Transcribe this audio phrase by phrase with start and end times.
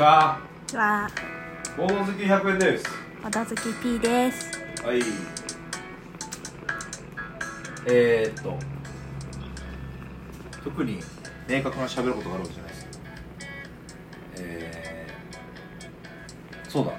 [0.00, 0.40] ちは。
[0.72, 1.10] は
[1.76, 2.84] ボード好き100円です
[3.22, 4.50] ほどずき P です。
[4.82, 5.02] はい。
[7.86, 8.56] えー、っと
[10.64, 11.00] 特に
[11.46, 12.86] 明確な喋ることがあるわけじゃないです
[14.38, 16.92] えー、そうだ。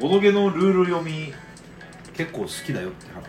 [0.00, 1.34] ボドゲのルール読み
[2.14, 3.22] 結構好きだよって話。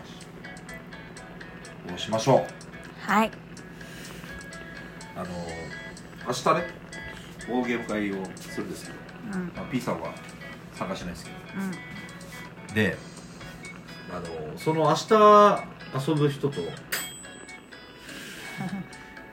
[1.94, 2.46] をしましょう。
[3.10, 3.30] はい。
[5.14, 5.26] あの
[6.26, 6.85] 明日ね
[7.48, 8.98] ボードゲーム会をするんですけど、
[9.34, 9.52] うん。
[9.54, 10.12] まあ、P さんは
[10.74, 11.36] 参加しないですけど。
[12.68, 12.74] うん。
[12.74, 12.96] で
[14.12, 15.14] あのその明日
[16.08, 16.60] 遊ぶ人と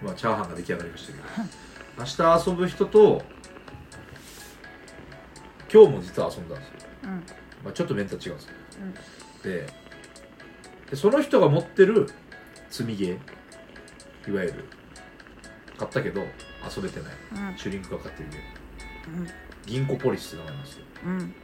[0.02, 1.23] まあチャーハンが出来上がりましたけど
[1.98, 3.22] 明日遊ぶ人と
[5.72, 7.09] 今日も実は遊んだんですよ、うん。
[7.64, 8.52] まあ、ちょっとメンタル違うんですよ。
[9.44, 9.67] で
[10.89, 12.09] でその人が持ってる
[12.70, 14.66] 積みゲーいわゆる
[15.77, 16.21] 買ったけど
[16.75, 17.13] 遊べてない。
[17.52, 17.57] うん。
[17.57, 18.39] シュリンクが買ってるゲー
[19.19, 19.27] うん。
[19.66, 20.85] 銀行ポリスって名前なんですよ。
[21.05, 21.31] うん。
[21.31, 21.35] で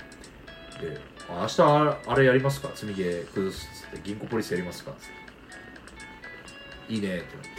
[1.29, 2.69] あ明日ああれやりますか？
[2.73, 5.07] 積みゲー崩すっつって銀行ポリスやりますかっつっ
[6.87, 6.93] て。
[6.93, 7.49] いいねってなって。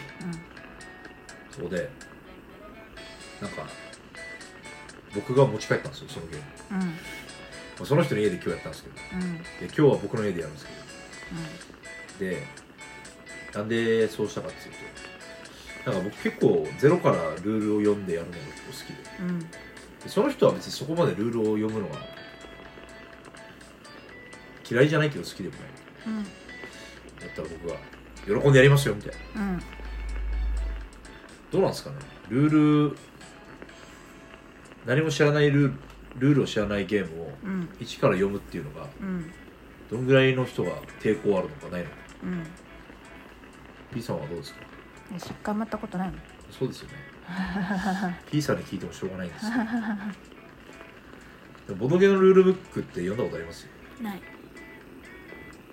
[1.50, 1.90] そこで
[3.40, 3.66] なんか
[5.14, 6.82] 僕が持ち帰ったんですよそのゲーム、うん。
[6.82, 6.94] うんま
[7.82, 8.96] あ、その人の家で今日やったんですけど。
[9.14, 9.38] うん。
[9.38, 10.72] で今日は僕の家でやるんですけ
[12.24, 12.30] ど。
[12.30, 12.46] で
[13.54, 14.78] なんでそうしたかっていうと
[15.86, 18.94] なんか僕結構ゼロからルールを読んでやるのが結構好きで。
[19.20, 19.38] うん。
[19.40, 19.46] で
[20.08, 21.96] その人は別にそこまでルールを読むのが
[24.70, 25.64] 嫌いじゃないけど好きでもない。
[26.06, 26.24] うん。
[26.24, 26.32] だっ
[27.34, 27.70] たら僕
[28.36, 29.42] は喜んでやりますよみたいな。
[29.42, 29.60] うん。
[31.50, 31.96] どうなんですかね。
[32.28, 32.96] ルール
[34.86, 35.74] 何も知らないルール
[36.18, 37.68] ルールを知らないゲームをうん。
[37.80, 39.30] 一から読むっていうのがうん。
[39.90, 41.96] どのぐらいの人が抵抗あるのかないのか。
[42.24, 42.46] うん。
[43.94, 44.60] P さんはどうですか？
[45.14, 46.14] えし頑張ったことないの？
[46.50, 46.94] そうですよね。
[48.30, 49.46] P さんに聞いてもしょうがないんです。
[49.46, 49.52] よ
[51.76, 53.66] ボドゲのルールブックって読んだことあります？
[54.02, 54.22] ない。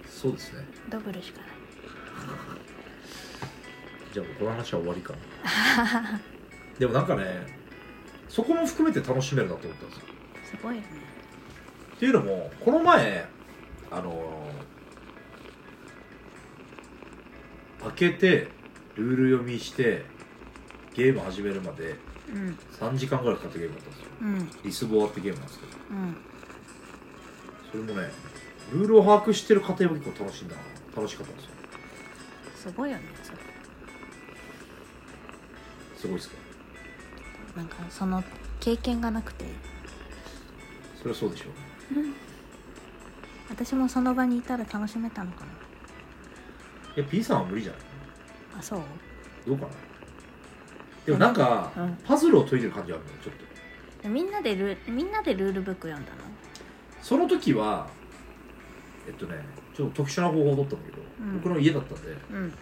[0.09, 0.65] そうですね。
[0.89, 1.49] ドブルしかない。
[4.13, 5.19] じゃあこの話は終わりかな。
[6.79, 7.45] でもなんかね
[8.29, 10.05] そこも含めて楽しめるなと思ったんですよ。
[10.57, 10.87] すごいよね。
[11.95, 13.27] っていうのもこの前
[13.89, 14.47] あの
[17.83, 18.49] 開けて
[18.97, 20.03] ルール読みして
[20.93, 21.95] ゲーム始めるまで
[22.33, 22.57] うん。
[22.79, 24.07] 3時間ぐらいかかったゲームだったんですよ。
[24.21, 24.49] うん。
[24.65, 25.71] リスボアってゲームなんですけど。
[25.91, 26.17] うん。
[27.71, 28.11] それもね
[28.73, 30.61] ルールを把握してる過程も結構楽しいんだな。
[30.95, 31.51] 楽しかったんですよ。
[32.55, 33.37] すごいよねそれ。
[35.97, 36.35] すごいですか？
[37.55, 38.23] なんかその
[38.59, 39.45] 経験がなくて。
[40.97, 41.51] それはそうでしょう
[43.49, 45.51] 私もその場にいたら楽しめたのかな。
[46.97, 47.81] え P さんは無理じゃない？
[48.57, 48.79] あそう？
[49.45, 49.71] どうかな？
[51.05, 51.97] でもなんか、うん。
[52.03, 53.35] パズルを解いてる感じあるのよちょっ
[54.03, 54.09] と。
[54.09, 56.17] みんなでルみんなでルールブック読んだの？
[57.01, 57.87] その時は
[59.07, 59.35] えっとね
[59.75, 61.33] ちょっと特殊な方法を取ったんだけど、うん。
[61.41, 62.53] 僕の家だったんでうん。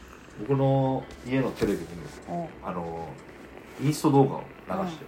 [0.41, 1.87] 僕の家のテレビに
[2.27, 2.49] お。
[2.63, 3.07] あの
[3.81, 4.43] インスト動画を
[4.83, 5.07] 流して、う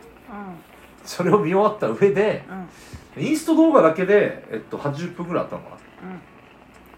[1.05, 2.67] それを見終わった上でん
[3.17, 3.23] うん。
[3.23, 5.77] インスト動画だけで、えっと、80分ぐらいあったのかな。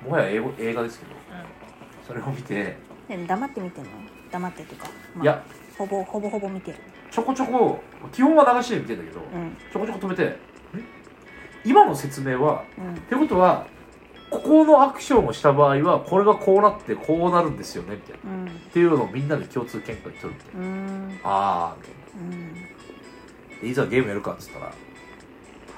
[0.04, 0.10] うん。
[0.10, 1.12] もはや英語映画ですけど
[2.08, 2.78] それを見て、で
[3.18, 3.90] 黙って見てんの？
[4.32, 5.44] 黙ってっていうか、まあいや。
[5.78, 6.78] ほぼほぼほぼ見てる。
[7.10, 7.82] ちょこちょこ
[8.12, 9.58] 基本は流しで見てんだけど、うん。
[9.72, 10.36] ちょこちょこ止めてん
[11.66, 12.94] 今の説明はうん。
[12.96, 13.66] ってことは
[14.30, 18.32] ここのアクションをした場合はこれがこうなってこうなるんですよねみたいな。
[18.32, 18.46] うん。
[18.48, 21.20] っていうのをみんなで共通見解取るみたいな。
[21.24, 22.36] ああみたいな。
[22.36, 22.54] うん。
[23.62, 24.72] でいざゲームやるかっつったら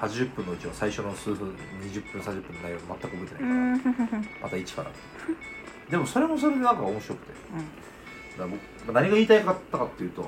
[0.02, 4.28] 80分のうちは最初の数分20分30分の内容全く覚えてうないから、ん。
[4.42, 4.90] また一から
[5.92, 7.32] でもそれもそれでなんか面白くて。
[7.52, 8.50] うん。
[8.50, 10.22] だ僕何が言いたいかったかっていうと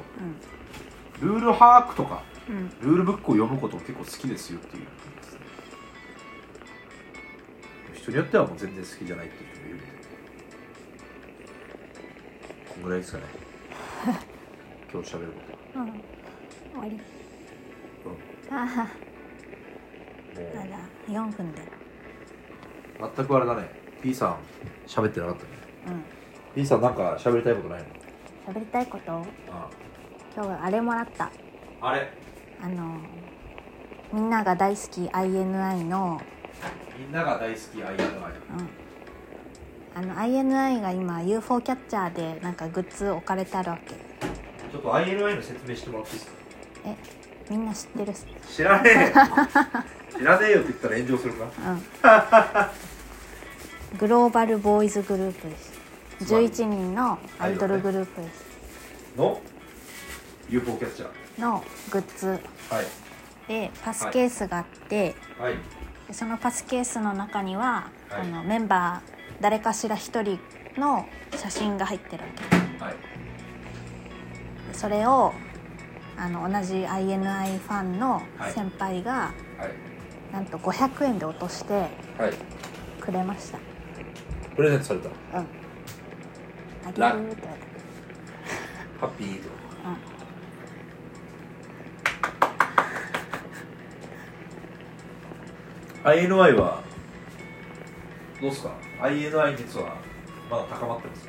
[1.22, 1.26] うん。
[1.26, 2.68] ルール把握とかうん。
[2.82, 4.86] ルールブックを読むことも結構好きですよっていう。
[7.94, 9.88] 人によってはもう全然好きじゃないっていう人もいるので
[12.68, 13.24] こんぐらいですかね。
[14.92, 15.32] 今日喋るこ
[15.76, 15.86] うん。
[15.86, 16.00] 終
[16.78, 17.00] わり。
[18.04, 18.88] と、ああ
[20.36, 20.78] うん、もまだ
[21.08, 21.62] 4分で。
[21.62, 23.84] う全くあれだね。
[24.02, 24.36] P さん
[24.86, 25.53] 喋ってなかったね
[25.86, 26.04] うん。
[26.54, 27.86] P さんなんか喋りたいことないの？
[28.54, 29.12] 喋りたいこと？
[29.50, 29.68] あ
[30.36, 31.30] 今日はあれもらった。
[31.80, 32.08] あれ。
[32.62, 32.98] あの
[34.12, 36.20] みんなが大好き INI の。
[36.98, 38.68] みんなが大好き INI うん。
[39.96, 43.92] あの INI が今 UFO キャッチャーでなんかグッズ置かれてあるわけ。
[43.92, 46.38] ちょっと INI の説明してもらっていいですか？
[46.86, 46.96] え
[47.50, 48.12] みんな知ってる？
[48.48, 49.12] 知らねえよ。
[50.18, 51.44] 知らねえよって言ったら炎上するか？
[53.92, 53.98] うん。
[53.98, 55.73] グローバルボーイズグループです
[56.20, 58.44] 11人のアイドルグループです。
[59.16, 59.40] の
[60.48, 61.40] UFO キャッチャー。
[61.40, 62.28] のグッズ。
[62.28, 62.38] はい。
[63.48, 65.54] でパスケースがあって、はい。
[66.08, 68.20] でそのパスケースの中には、はい。
[68.22, 70.38] あのメンバー誰かしら一人
[70.76, 71.06] の
[71.36, 72.28] 写真が入ってるわ
[72.78, 72.84] け。
[72.84, 72.94] はい。
[74.68, 75.32] でそれを
[76.16, 78.52] あの同じ INI ファンのはい。
[78.52, 79.32] 先輩が、は
[79.66, 80.32] い。
[80.32, 81.90] なんと500円で落としてはい。
[83.00, 83.58] くれました。
[84.54, 85.08] プレゼントされた
[85.38, 85.46] うん
[86.96, 87.62] ラるって言われ
[89.00, 89.48] ハッピーと
[89.82, 89.94] たうん。
[89.94, 89.98] うん
[96.04, 96.82] INI は
[98.40, 99.96] どうですか？INI 熱は
[100.50, 101.28] まだ高まってます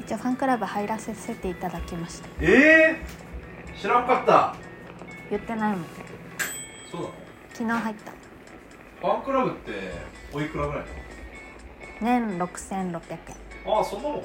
[0.00, 2.28] 一応ファンクラブ入らせていただきました。
[2.40, 4.56] ええー、知らんかった。
[5.28, 5.84] 言ってないもん。
[6.90, 7.12] そうなの？
[7.52, 8.12] 昨日入った。
[9.00, 9.72] ファンクラブって
[10.32, 10.84] おいくらぐらい
[12.00, 13.36] 年6600円
[13.68, 14.22] ああそんなもんっ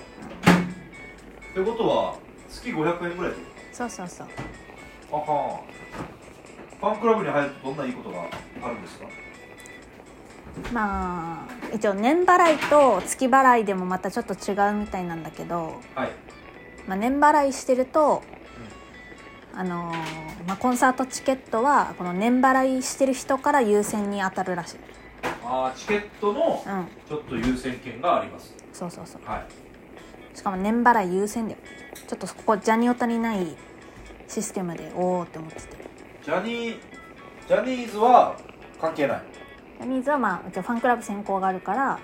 [1.54, 2.16] てことは
[2.50, 3.34] 月500円ぐらい
[3.72, 4.28] そうそうそう。
[5.10, 5.60] ことはは
[6.80, 8.24] ファンクラブに入るとどんないいことが
[8.64, 9.06] あるんですか？
[10.72, 16.12] まあ一応年払いと月払いでもまたちょっと違うみたいなんだけど、はい。
[16.88, 18.22] まあ、年払いしてると、
[19.56, 24.78] あのーまあ、コンサートチケットはこの年払いしてる人から優先に当たるらしい。
[25.46, 26.88] ああチケットのうん。
[27.08, 29.22] ちょっと優先権がありますそうそうそう。
[29.26, 30.38] はい。
[30.38, 31.58] しかも年払い優先だよ。
[32.08, 33.56] ちょっとそこジャニオタにない
[34.28, 35.78] システムでおおって思ってて。
[36.26, 36.78] ジャニー
[37.48, 38.36] ジャニーズは
[38.82, 39.22] 関係ない。
[39.80, 41.98] ジャニーズはまあ一応ファンクラブ選考があるからあ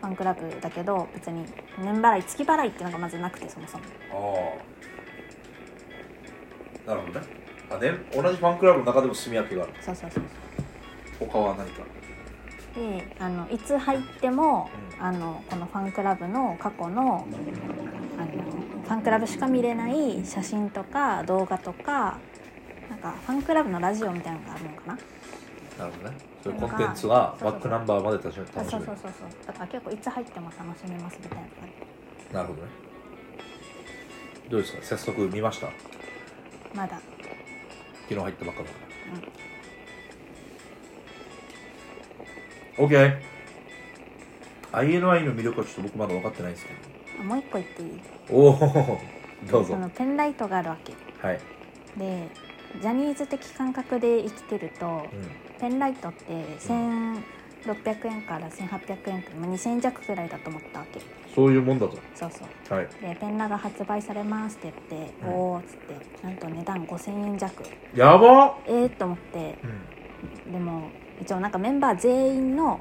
[0.00, 1.44] ファンクラブだけど別に
[1.78, 3.84] 年払い月払いっていうのがまずなくてそもそも。
[6.86, 7.26] あなるほどね。
[7.68, 9.72] あね同じファンクラブの中でも住み分けがある。
[9.80, 10.24] そうそうそう。
[11.18, 11.82] 他は何か
[12.76, 14.70] であのいつ入っても、
[15.00, 15.04] うん。
[15.04, 17.26] あのこのファンクラブの過去の
[18.16, 18.26] あの
[18.82, 22.18] ファンクラブしか見れない写真とか動画とか
[22.88, 24.98] なんかファンクラブのラジオみたいなのがあるのかな。
[25.78, 26.16] なるほどね。
[26.42, 27.58] そういうコンテンツがそうそうそう。
[27.58, 29.12] バックナンバーまで楽しめるそうそうそうそう。
[29.46, 31.38] だから結構いつ入っても楽しめますみたい
[32.32, 32.68] ななるほどね。
[34.48, 34.82] どうですか？
[34.82, 35.68] 早速見ました？
[36.74, 36.98] まだ、
[38.08, 38.74] 昨日入ったばっかだか
[39.14, 39.22] うん、
[42.78, 43.16] OK
[44.72, 46.72] INI の魅力はちょっと僕まだ分かってないんですけ
[47.20, 48.00] あもう一個言っていい？
[48.28, 48.98] どおお
[49.50, 49.72] どうぞ。
[49.74, 50.92] そのペンライトがあるわけ。
[51.26, 51.40] はい、
[51.96, 52.28] で
[52.80, 56.24] ジャニーズ的感覚で生きてるとうん、ペンライトって
[56.58, 61.00] 1600円から1800円くらい、まあ、2000円弱くらいだと思ったわけ。
[61.34, 62.74] そういうもんだとそうそう。
[62.76, 62.88] はい。
[63.00, 65.28] でペンラが発売されますって言って、うん。
[65.30, 67.62] おおっつってなんと値段5000円弱。
[67.94, 69.58] やばえー、と思って。
[70.46, 70.52] うん。
[70.52, 70.90] でも
[71.20, 72.80] 一応なんかメンバー全員の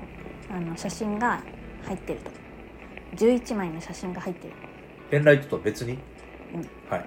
[0.49, 1.43] あの写真が
[1.85, 2.31] 入ってると。
[3.15, 4.53] 11枚の写真が入ってる、
[5.09, 5.93] ペンライトとは別に？
[6.53, 6.61] うん。
[6.89, 6.99] はい。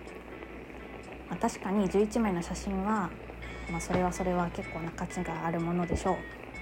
[1.29, 3.11] まあ、確かに11枚の写真は、
[3.71, 6.17] まあ、それはそれは結構な価値があるものでしょ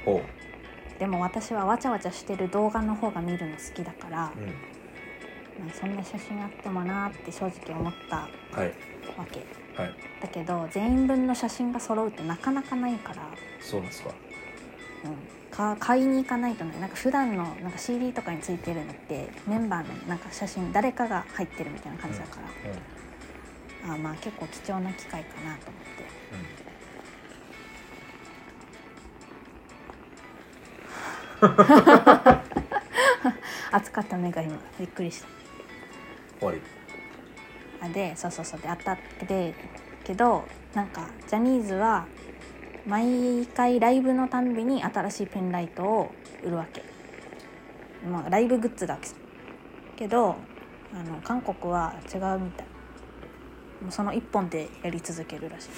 [0.04, 0.98] ほう。
[0.98, 4.46] でも私はわちゃわちゃしてる動画の方が見るの好きだから、う、うん、
[5.66, 8.72] まあそんな写真あってもなーって正直思ったわはい。
[9.30, 9.46] け
[9.80, 9.94] はい。
[10.20, 13.22] だけど全員分の写真が揃うってなかなかないから、
[13.60, 14.10] そうなんですか
[15.06, 15.16] うん、
[15.50, 22.40] か買いに行かないとねなんか普段のなんか CD とかについてるのってメンバーのなんか写真誰かが入ってるみたいな感じだか
[23.84, 23.92] ら、うん。
[23.92, 26.06] あーまあ結構貴重な機会かなと思って。
[33.72, 34.58] 熱かった目が今。
[34.78, 35.28] びっくりした。
[36.38, 36.60] 終わり。
[37.80, 38.60] あでそうそうそう。
[38.60, 39.54] であったって
[40.04, 42.06] けどなんかジャニーズは
[42.86, 46.12] 毎回ライブのたんびに新しいペンライトを
[46.44, 46.82] 売るわけ、
[48.08, 49.08] まあ、ライブグッズだけ
[49.96, 50.36] けど
[50.94, 52.66] あの韓国は違うみたい。
[53.82, 55.68] もうその一本でやり続けるらしい。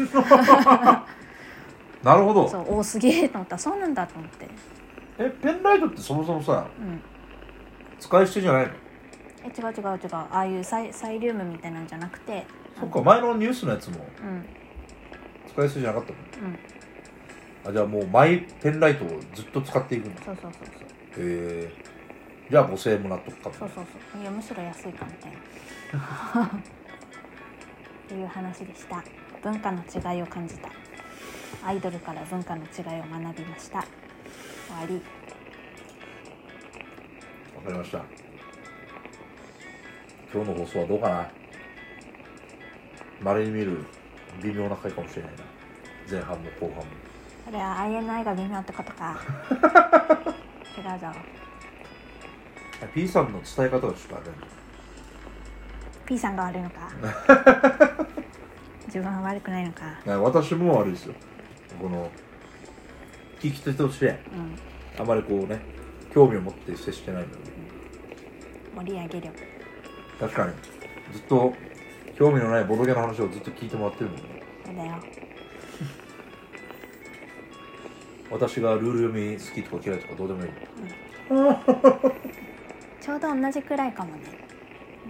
[2.04, 2.48] なるほど。
[2.48, 3.58] そうおーすげえと思った。
[3.58, 4.48] そうなんだと思って。
[5.18, 7.02] えペンライトってそもそもさうん。
[7.98, 8.72] 使い捨てじゃないの？
[9.44, 10.14] え違う違う違う。
[10.14, 12.46] ああいうサイサイリウムみたいなんじゃなくて。
[12.78, 14.06] そっか前のニュースのやつも。
[14.22, 14.44] うん
[15.54, 16.58] 使い捨てじゃなかったのうん。
[17.70, 20.60] あじゃあもうマイペンライトをずっと使っていくんそうそうそうそう。
[21.18, 21.72] え。
[22.50, 24.22] じゃあ5000円も納得かもそうそうそう。
[24.22, 26.44] いやむしろ安いかみたいな。
[28.04, 29.02] っていう話でした。
[29.42, 30.68] 文化の違いを感じた。
[31.64, 32.66] アイドルから文化の違
[32.98, 33.80] いを学びました。
[33.80, 35.02] 終わり。
[37.56, 38.02] わかりました。
[40.34, 41.30] 今日の放送はどうかな？
[43.22, 43.86] まれに見る
[44.42, 45.38] 微妙な回かもしれないな。
[46.10, 46.84] 前半も後半も。
[47.44, 49.20] それは INI が微妙ってことか。
[50.76, 51.06] 違うぞ。
[52.94, 54.24] P さんの伝え方がちょっとあれ
[56.06, 56.90] P さんが悪いのか。
[58.86, 59.82] 自分は悪くないのか。
[60.06, 61.14] 私も悪いですよ。
[61.80, 62.10] この
[63.40, 64.06] 聞き手として。
[64.06, 64.56] うん。
[65.00, 65.60] あまりこうね
[66.12, 67.38] 興味を持って接してないので。
[68.76, 69.34] 盛り上げ力
[70.20, 70.52] 確かに。
[71.12, 71.54] ずっと
[72.16, 74.24] 興味のないボドゲの話をずっと聞いてもらってるもんね。
[74.64, 75.02] そうだよ。
[78.30, 80.50] 私がルール読み好きとか嫌いとかどうでもいい
[83.00, 84.22] ちょうど同じくらいかもね。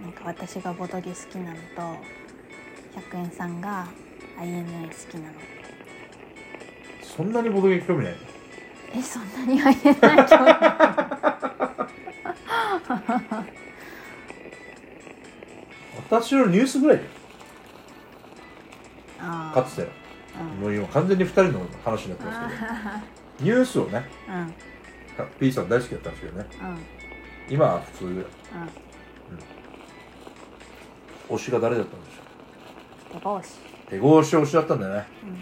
[0.01, 1.81] なんか私がボドゲ好きなのと
[3.11, 3.87] 100円さんが
[4.37, 5.33] INI 好きなの。
[7.01, 8.19] そんなにボドゲ興味ないの？
[8.95, 10.53] えそんなに INI 興味
[16.09, 17.03] 私のニュースぐらいで
[19.19, 19.87] あかつて
[20.39, 20.61] うん。
[20.61, 23.51] もう今完全に2人の話になってますけど。
[23.51, 24.35] ニュースをねうん。
[24.35, 24.53] うん
[25.39, 26.45] P さん大好きだったんですけどね。
[26.61, 26.79] うん。
[27.49, 28.09] 今は普通で。
[28.09, 28.25] うん。
[31.37, 32.21] 推しが誰だったんでしょ
[33.13, 33.47] 手格子。
[33.47, 33.51] う
[33.89, 35.05] 手格子推しだったんだよね。
[35.23, 35.39] うん。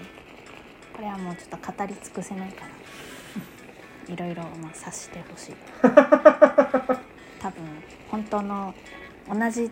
[0.95, 2.65] これはもうちょっと語り尽くせないか
[4.07, 5.55] ら いろいろまあ察してほしい。
[7.41, 7.63] 多分
[8.09, 8.75] 本当の
[9.27, 9.71] 同じ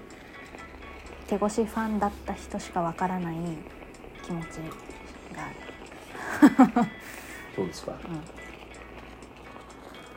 [1.31, 3.35] 手越しファンだった人しかわからない
[4.21, 4.57] 気持ち
[5.33, 6.89] がある。
[7.55, 7.93] そうですか。
[7.93, 7.95] う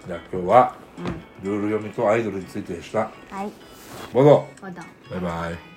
[0.09, 1.23] じゃあ今日はんうん。
[1.45, 3.13] ルール読みとアイドルについてでした。
[3.31, 3.53] はい。
[4.13, 4.49] ボド。
[4.61, 4.69] バ
[5.17, 5.74] イバイ